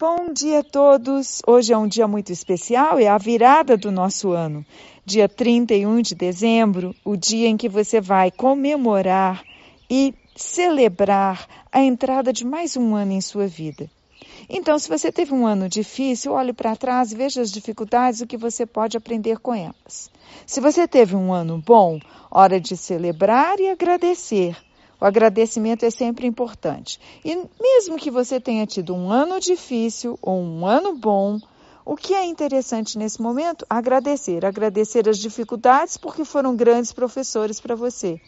Bom 0.00 0.32
dia 0.32 0.60
a 0.60 0.64
todos! 0.64 1.42
Hoje 1.46 1.74
é 1.74 1.76
um 1.76 1.86
dia 1.86 2.08
muito 2.08 2.32
especial, 2.32 2.98
é 2.98 3.06
a 3.06 3.18
virada 3.18 3.76
do 3.76 3.92
nosso 3.92 4.30
ano. 4.30 4.64
Dia 5.04 5.28
31 5.28 6.00
de 6.00 6.14
dezembro, 6.14 6.96
o 7.04 7.18
dia 7.18 7.48
em 7.48 7.56
que 7.58 7.68
você 7.68 8.00
vai 8.00 8.30
comemorar 8.30 9.44
e 9.90 10.14
celebrar 10.34 11.46
a 11.70 11.82
entrada 11.82 12.32
de 12.32 12.46
mais 12.46 12.78
um 12.78 12.94
ano 12.94 13.12
em 13.12 13.20
sua 13.20 13.46
vida. 13.46 13.90
Então, 14.48 14.78
se 14.78 14.88
você 14.88 15.12
teve 15.12 15.34
um 15.34 15.46
ano 15.46 15.68
difícil, 15.68 16.32
olhe 16.32 16.54
para 16.54 16.74
trás 16.74 17.12
e 17.12 17.16
veja 17.16 17.42
as 17.42 17.52
dificuldades, 17.52 18.22
o 18.22 18.26
que 18.26 18.38
você 18.38 18.64
pode 18.64 18.96
aprender 18.96 19.38
com 19.38 19.54
elas. 19.54 20.10
Se 20.46 20.62
você 20.62 20.88
teve 20.88 21.14
um 21.14 21.30
ano 21.30 21.62
bom, 21.62 22.00
hora 22.30 22.58
de 22.58 22.74
celebrar 22.74 23.60
e 23.60 23.68
agradecer 23.68 24.56
o 25.00 25.04
agradecimento 25.04 25.84
é 25.84 25.90
sempre 25.90 26.26
importante. 26.26 27.00
E 27.24 27.34
mesmo 27.60 27.96
que 27.96 28.10
você 28.10 28.38
tenha 28.38 28.66
tido 28.66 28.94
um 28.94 29.10
ano 29.10 29.40
difícil 29.40 30.18
ou 30.20 30.38
um 30.40 30.66
ano 30.66 30.94
bom, 30.94 31.38
o 31.84 31.96
que 31.96 32.14
é 32.14 32.24
interessante 32.24 32.98
nesse 32.98 33.20
momento? 33.20 33.64
Agradecer. 33.68 34.44
Agradecer 34.44 35.08
as 35.08 35.18
dificuldades 35.18 35.96
porque 35.96 36.24
foram 36.24 36.54
grandes 36.54 36.92
professores 36.92 37.60
para 37.60 37.74
você. 37.74 38.20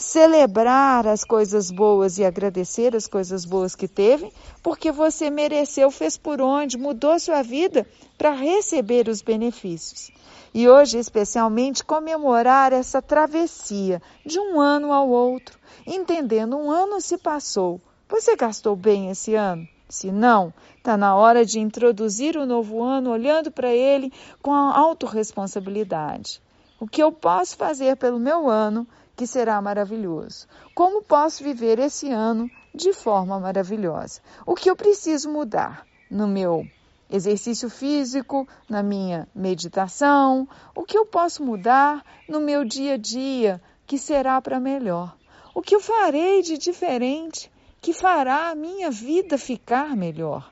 Celebrar 0.00 1.06
as 1.06 1.24
coisas 1.24 1.70
boas 1.70 2.18
e 2.18 2.24
agradecer 2.24 2.96
as 2.96 3.06
coisas 3.06 3.44
boas 3.44 3.76
que 3.76 3.86
teve, 3.86 4.32
porque 4.62 4.90
você 4.90 5.28
mereceu, 5.28 5.90
fez 5.90 6.16
por 6.16 6.40
onde, 6.40 6.78
mudou 6.78 7.18
sua 7.18 7.42
vida 7.42 7.86
para 8.16 8.30
receber 8.30 9.08
os 9.08 9.20
benefícios. 9.20 10.10
E 10.52 10.68
hoje, 10.68 10.98
especialmente, 10.98 11.84
comemorar 11.84 12.72
essa 12.72 13.00
travessia 13.00 14.02
de 14.26 14.40
um 14.40 14.58
ano 14.58 14.92
ao 14.92 15.08
outro 15.08 15.60
entendendo 15.86 16.56
um 16.56 16.70
ano 16.70 17.00
se 17.00 17.18
passou. 17.18 17.80
Você 18.08 18.36
gastou 18.36 18.76
bem 18.76 19.10
esse 19.10 19.34
ano? 19.34 19.66
Se 19.88 20.12
não, 20.12 20.52
está 20.76 20.96
na 20.96 21.16
hora 21.16 21.44
de 21.44 21.58
introduzir 21.58 22.36
o 22.36 22.46
novo 22.46 22.82
ano 22.82 23.10
olhando 23.10 23.50
para 23.50 23.72
ele 23.72 24.12
com 24.40 24.52
a 24.52 24.76
autorresponsabilidade. 24.76 26.40
O 26.78 26.86
que 26.86 27.02
eu 27.02 27.12
posso 27.12 27.56
fazer 27.56 27.96
pelo 27.96 28.18
meu 28.18 28.48
ano 28.48 28.86
que 29.20 29.26
será 29.26 29.60
maravilhoso? 29.60 30.46
Como 30.74 31.02
posso 31.02 31.44
viver 31.44 31.78
esse 31.78 32.10
ano 32.10 32.50
de 32.74 32.94
forma 32.94 33.38
maravilhosa? 33.38 34.22
O 34.46 34.54
que 34.54 34.70
eu 34.70 34.74
preciso 34.74 35.30
mudar 35.30 35.86
no 36.10 36.26
meu 36.26 36.66
exercício 37.10 37.68
físico, 37.68 38.48
na 38.66 38.82
minha 38.82 39.28
meditação? 39.34 40.48
O 40.74 40.84
que 40.84 40.96
eu 40.96 41.04
posso 41.04 41.44
mudar 41.44 42.02
no 42.26 42.40
meu 42.40 42.64
dia 42.64 42.94
a 42.94 42.96
dia 42.96 43.60
que 43.86 43.98
será 43.98 44.40
para 44.40 44.58
melhor? 44.58 45.14
O 45.54 45.60
que 45.60 45.76
eu 45.76 45.80
farei 45.80 46.40
de 46.40 46.56
diferente 46.56 47.52
que 47.78 47.92
fará 47.92 48.48
a 48.48 48.54
minha 48.54 48.90
vida 48.90 49.36
ficar 49.36 49.94
melhor? 49.94 50.50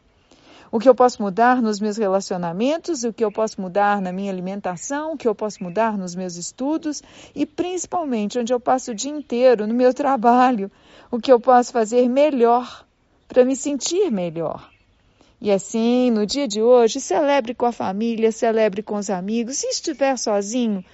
O 0.71 0.79
que 0.79 0.89
eu 0.89 0.95
posso 0.95 1.23
mudar 1.23 1.63
nos 1.63 1.81
meus 1.81 1.97
relacionamentos, 1.97 3.05
o 3.05 3.13
que 3.13 3.25
eu 3.25 3.33
posso 3.33 3.61
mudar 3.61 4.03
na 4.03 4.13
minha 4.13 4.31
alimentação, 4.31 5.13
o 5.13 5.17
que 5.17 5.27
eu 5.27 5.35
posso 5.35 5.63
mudar 5.63 5.97
nos 5.97 6.15
meus 6.15 6.37
estudos 6.37 7.03
e 7.35 7.47
principalmente 7.47 8.39
onde 8.39 8.53
eu 8.53 8.61
passo 8.61 8.91
o 8.91 8.95
dia 8.95 9.11
inteiro 9.11 9.67
no 9.67 9.75
meu 9.75 9.93
trabalho, 9.95 10.71
o 11.11 11.19
que 11.19 11.33
eu 11.33 11.41
posso 11.41 11.73
fazer 11.73 12.09
melhor 12.09 12.85
para 13.27 13.45
me 13.45 13.57
sentir 13.57 14.11
melhor. 14.11 14.71
E 15.41 15.53
assim, 15.53 16.11
no 16.11 16.27
dia 16.27 16.49
de 16.49 16.61
hoje, 16.61 17.01
celebre 17.01 17.55
com 17.55 17.65
a 17.65 17.73
família, 17.73 18.33
celebre 18.33 18.83
com 18.83 18.97
os 18.97 19.09
amigos. 19.09 19.59
Se 19.59 19.69
estiver 19.69 20.19
sozinho, 20.19 20.85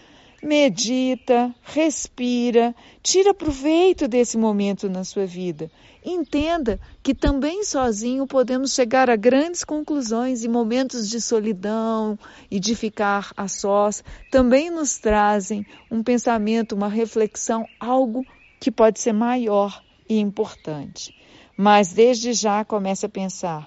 medita, 0.45 1.55
respira, 1.62 2.75
tira 3.03 3.33
proveito 3.33 4.06
desse 4.06 4.37
momento 4.37 4.91
na 4.91 5.03
sua 5.03 5.25
vida. 5.25 5.70
Entenda 6.05 6.78
que 7.03 7.14
também 7.14 7.64
sozinho 7.64 8.27
podemos 8.27 8.75
chegar 8.75 9.09
a 9.09 9.17
grandes 9.17 9.65
conclusões 9.65 10.45
e 10.45 10.48
momentos 10.48 11.09
de 11.09 11.19
solidão 11.19 12.19
e 12.50 12.61
de 12.61 12.75
ficar 12.75 13.33
a 13.34 13.48
sós 13.48 14.05
também 14.31 14.70
nos 14.70 14.98
trazem 14.98 15.67
um 15.91 16.03
pensamento, 16.03 16.75
uma 16.75 16.89
reflexão, 16.89 17.65
algo 17.81 18.22
que 18.60 18.71
pode 18.71 19.00
ser 19.00 19.15
maior 19.15 19.83
e 20.06 20.19
importante. 20.19 21.16
Mas 21.56 21.94
desde 21.94 22.34
já 22.34 22.65
comece 22.66 23.06
a 23.06 23.09
pensar: 23.09 23.66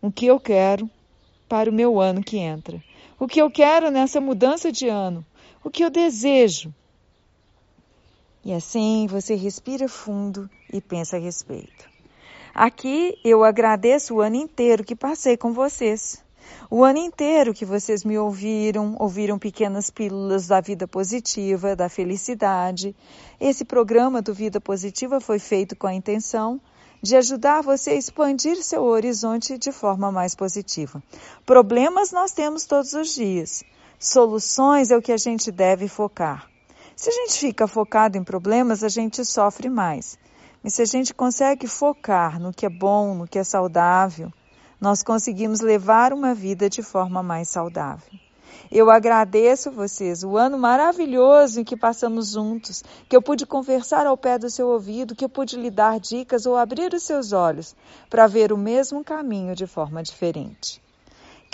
o 0.00 0.10
que 0.10 0.24
eu 0.24 0.40
quero 0.40 0.88
para 1.46 1.68
o 1.68 1.74
meu 1.74 2.00
ano 2.00 2.22
que 2.22 2.38
entra? 2.38 2.82
O 3.18 3.26
que 3.26 3.40
eu 3.40 3.50
quero 3.50 3.90
nessa 3.90 4.20
mudança 4.20 4.72
de 4.72 4.88
ano? 4.88 5.24
O 5.66 5.70
que 5.70 5.82
eu 5.84 5.90
desejo. 5.90 6.72
E 8.44 8.52
assim 8.52 9.08
você 9.08 9.34
respira 9.34 9.88
fundo 9.88 10.48
e 10.72 10.80
pensa 10.80 11.16
a 11.16 11.18
respeito. 11.18 11.90
Aqui 12.54 13.18
eu 13.24 13.42
agradeço 13.42 14.14
o 14.14 14.20
ano 14.20 14.36
inteiro 14.36 14.84
que 14.84 14.94
passei 14.94 15.36
com 15.36 15.52
vocês. 15.52 16.22
O 16.70 16.84
ano 16.84 17.00
inteiro 17.00 17.52
que 17.52 17.64
vocês 17.64 18.04
me 18.04 18.16
ouviram, 18.16 18.94
ouviram 19.00 19.40
pequenas 19.40 19.90
pílulas 19.90 20.46
da 20.46 20.60
vida 20.60 20.86
positiva, 20.86 21.74
da 21.74 21.88
felicidade. 21.88 22.94
Esse 23.40 23.64
programa 23.64 24.22
do 24.22 24.32
Vida 24.32 24.60
Positiva 24.60 25.20
foi 25.20 25.40
feito 25.40 25.74
com 25.74 25.88
a 25.88 25.94
intenção 25.94 26.60
de 27.02 27.16
ajudar 27.16 27.60
você 27.60 27.90
a 27.90 27.94
expandir 27.94 28.62
seu 28.62 28.84
horizonte 28.84 29.58
de 29.58 29.72
forma 29.72 30.12
mais 30.12 30.32
positiva. 30.32 31.02
Problemas 31.44 32.12
nós 32.12 32.30
temos 32.30 32.64
todos 32.66 32.92
os 32.94 33.12
dias. 33.12 33.64
Soluções 33.98 34.90
é 34.90 34.96
o 34.96 35.00
que 35.00 35.10
a 35.10 35.16
gente 35.16 35.50
deve 35.50 35.88
focar. 35.88 36.50
Se 36.94 37.08
a 37.08 37.12
gente 37.12 37.38
fica 37.38 37.66
focado 37.66 38.18
em 38.18 38.22
problemas, 38.22 38.84
a 38.84 38.90
gente 38.90 39.24
sofre 39.24 39.70
mais. 39.70 40.18
Mas 40.62 40.74
se 40.74 40.82
a 40.82 40.84
gente 40.84 41.14
consegue 41.14 41.66
focar 41.66 42.38
no 42.38 42.52
que 42.52 42.66
é 42.66 42.68
bom, 42.68 43.14
no 43.14 43.26
que 43.26 43.38
é 43.38 43.44
saudável, 43.44 44.30
nós 44.78 45.02
conseguimos 45.02 45.60
levar 45.60 46.12
uma 46.12 46.34
vida 46.34 46.68
de 46.68 46.82
forma 46.82 47.22
mais 47.22 47.48
saudável. 47.48 48.12
Eu 48.70 48.90
agradeço 48.90 49.70
vocês, 49.70 50.22
o 50.22 50.36
ano 50.36 50.58
maravilhoso 50.58 51.60
em 51.60 51.64
que 51.64 51.76
passamos 51.76 52.32
juntos, 52.32 52.84
que 53.08 53.16
eu 53.16 53.22
pude 53.22 53.46
conversar 53.46 54.06
ao 54.06 54.16
pé 54.16 54.38
do 54.38 54.50
seu 54.50 54.68
ouvido, 54.68 55.14
que 55.14 55.24
eu 55.24 55.28
pude 55.28 55.56
lhe 55.56 55.70
dar 55.70 55.98
dicas 55.98 56.44
ou 56.44 56.54
abrir 56.54 56.92
os 56.92 57.02
seus 57.02 57.32
olhos 57.32 57.74
para 58.10 58.26
ver 58.26 58.52
o 58.52 58.58
mesmo 58.58 59.02
caminho 59.02 59.54
de 59.54 59.66
forma 59.66 60.02
diferente. 60.02 60.84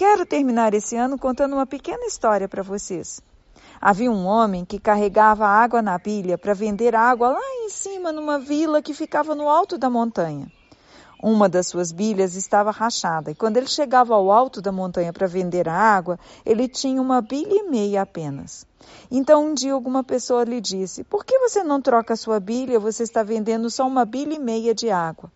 Quero 0.05 0.27
terminar 0.27 0.75
esse 0.75 0.97
ano 0.97 1.17
contando 1.17 1.53
uma 1.53 1.65
pequena 1.65 2.07
história 2.07 2.49
para 2.49 2.61
vocês. 2.61 3.23
Havia 3.81 4.11
um 4.11 4.27
homem 4.27 4.65
que 4.65 4.81
carregava 4.81 5.47
água 5.47 5.81
na 5.81 5.97
pilha 5.97 6.37
para 6.37 6.53
vender 6.53 6.93
água 6.93 7.29
lá 7.29 7.41
em 7.65 7.69
cima 7.69 8.11
numa 8.11 8.37
vila 8.37 8.83
que 8.83 8.95
ficava 8.95 9.33
no 9.33 9.49
alto 9.49 9.79
da 9.79 9.89
montanha. 9.89 10.51
Uma 11.23 11.49
das 11.49 11.69
suas 11.69 11.93
bilhas 11.93 12.35
estava 12.35 12.73
rachada 12.73 13.31
e 13.31 13.35
quando 13.37 13.59
ele 13.59 13.69
chegava 13.69 14.13
ao 14.13 14.33
alto 14.33 14.61
da 14.61 14.73
montanha 14.73 15.13
para 15.13 15.29
vender 15.29 15.69
a 15.69 15.73
água, 15.73 16.19
ele 16.45 16.67
tinha 16.67 17.01
uma 17.01 17.21
bilha 17.21 17.55
e 17.55 17.71
meia 17.71 18.03
apenas. 18.03 18.67
Então 19.09 19.47
um 19.47 19.55
dia 19.55 19.73
alguma 19.73 20.03
pessoa 20.03 20.43
lhe 20.43 20.61
disse: 20.61 21.05
Por 21.05 21.25
que 21.25 21.39
você 21.39 21.63
não 21.63 21.81
troca 21.81 22.15
a 22.15 22.17
sua 22.17 22.41
bilha? 22.41 22.81
Você 22.81 23.05
está 23.05 23.23
vendendo 23.23 23.71
só 23.71 23.87
uma 23.87 24.05
bilha 24.05 24.35
e 24.35 24.41
meia 24.41 24.75
de 24.75 24.91
água. 24.91 25.31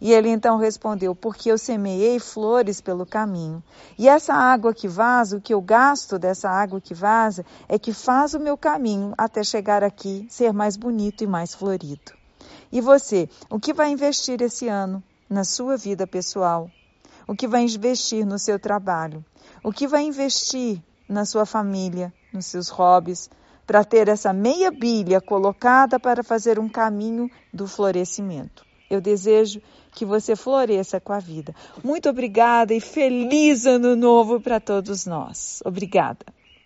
E 0.00 0.12
ele 0.12 0.28
então 0.28 0.58
respondeu: 0.58 1.14
Porque 1.14 1.50
eu 1.50 1.58
semeei 1.58 2.18
flores 2.18 2.80
pelo 2.80 3.06
caminho. 3.06 3.62
E 3.98 4.08
essa 4.08 4.34
água 4.34 4.74
que 4.74 4.86
vaza, 4.86 5.36
o 5.36 5.40
que 5.40 5.54
eu 5.54 5.60
gasto 5.60 6.18
dessa 6.18 6.50
água 6.50 6.80
que 6.80 6.94
vaza, 6.94 7.44
é 7.68 7.78
que 7.78 7.92
faz 7.92 8.34
o 8.34 8.40
meu 8.40 8.56
caminho 8.56 9.14
até 9.16 9.42
chegar 9.42 9.82
aqui 9.82 10.26
ser 10.28 10.52
mais 10.52 10.76
bonito 10.76 11.24
e 11.24 11.26
mais 11.26 11.54
florido. 11.54 12.12
E 12.70 12.80
você, 12.80 13.28
o 13.48 13.58
que 13.58 13.72
vai 13.72 13.90
investir 13.90 14.42
esse 14.42 14.68
ano 14.68 15.02
na 15.30 15.44
sua 15.44 15.76
vida 15.76 16.06
pessoal? 16.06 16.70
O 17.26 17.34
que 17.34 17.48
vai 17.48 17.62
investir 17.62 18.24
no 18.24 18.38
seu 18.38 18.58
trabalho? 18.58 19.24
O 19.64 19.72
que 19.72 19.86
vai 19.86 20.02
investir 20.02 20.80
na 21.08 21.24
sua 21.24 21.46
família, 21.46 22.12
nos 22.32 22.46
seus 22.46 22.68
hobbies, 22.68 23.30
para 23.66 23.84
ter 23.84 24.08
essa 24.08 24.32
meia 24.32 24.70
bilha 24.70 25.20
colocada 25.20 25.98
para 25.98 26.22
fazer 26.22 26.58
um 26.58 26.68
caminho 26.68 27.30
do 27.52 27.66
florescimento? 27.66 28.64
Eu 28.88 29.00
desejo 29.00 29.60
que 29.92 30.04
você 30.04 30.36
floresça 30.36 31.00
com 31.00 31.12
a 31.12 31.18
vida. 31.18 31.54
Muito 31.82 32.08
obrigada 32.08 32.74
e 32.74 32.80
feliz 32.80 33.66
ano 33.66 33.96
novo 33.96 34.40
para 34.40 34.60
todos 34.60 35.06
nós. 35.06 35.62
Obrigada. 35.64 36.35